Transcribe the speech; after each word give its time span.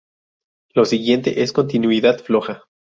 Lo 0.73 0.83
siguiente 0.85 1.43
es 1.43 1.53
continuidad 1.53 2.21
floja. 2.23 2.63